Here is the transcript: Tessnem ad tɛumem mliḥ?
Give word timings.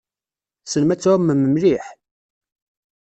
Tessnem 0.63 0.93
ad 0.93 0.99
tɛumem 0.99 1.41
mliḥ? 1.49 1.85